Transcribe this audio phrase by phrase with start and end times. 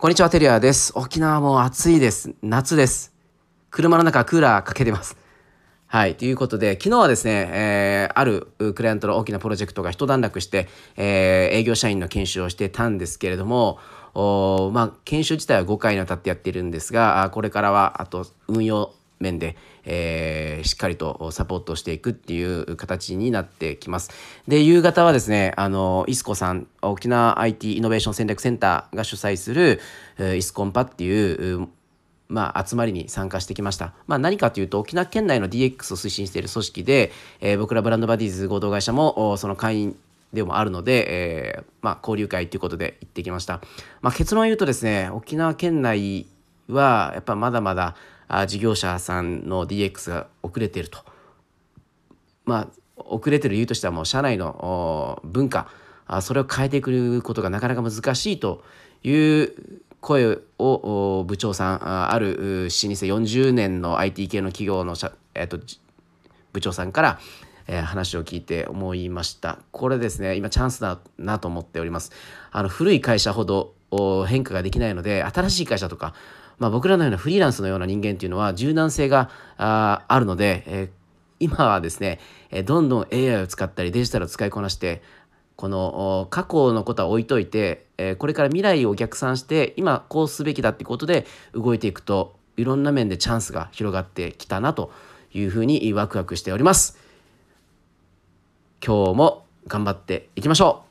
[0.00, 0.92] こんにちは、テリアです。
[0.94, 2.32] 沖縄も暑いです。
[2.40, 3.12] 夏です。
[3.68, 5.16] 車の中クーラーかけてます。
[5.88, 6.14] はい。
[6.14, 13.80] ということで、昨日はですね、えー、あるクライアントの大きなプロジェクトが一段落して、えー、営業社員の研修をしてたんですけれども、
[14.14, 24.10] おまあ、研修自体は5回にわたってやっているんですが、これからは、あと、運用面で、えー、しっかりとサポートしていくっていう形になってきます。
[24.46, 29.80] で、夕方はですね、あの、イスコさん、沖縄 IT イノベーション戦略センターが主催する、
[30.36, 31.68] イスコンパっていう、
[32.28, 33.94] まあ、集まりに参加してきました。
[34.06, 39.96] まあ、何かというと、沖縄県内の DX を推進している組織で、えー、僕らブランドバディーズ合同会社もその会員
[40.32, 43.60] でもあるので、えー、まあ、交流会ということで行ってきました。
[44.02, 46.26] まあ、結論を言うとですね、沖縄県内
[46.68, 47.96] は、やっぱまだまだ、
[48.28, 50.98] あ事業者さんの DX が遅れていると。
[52.44, 55.68] まあ、遅れてる理由としてはもう社内の文化。
[56.06, 58.64] あそれを変えていくことがなかなか難しいと
[59.02, 59.52] いう
[60.00, 65.60] 声を部長さんある老舗40年の IT 系の企業の社えっと、
[66.52, 67.20] 部長さんから、
[67.68, 69.58] えー、話を聞いて思いました。
[69.70, 72.12] これですね今チャンスだなと思っております。
[72.50, 73.74] あの古い会社ほど
[74.26, 76.14] 変化ができないので新しい会社とか
[76.58, 80.88] まあ、僕らのようなフリーランスのような人間っていうのは柔軟性がああるので、えー、
[81.40, 82.18] 今はですね、
[82.50, 85.02] えどんどん AI を使ったりデジタルを使いこなして
[85.56, 94.92] この過去のことは置いといて、えー、これから未来を逆算して今こうすべきだってことで動いていくといろんな面でチャンスが広がってきたなと
[95.32, 96.98] いうふうにワクワクしております。
[98.84, 100.87] 今日も頑張っていきましょう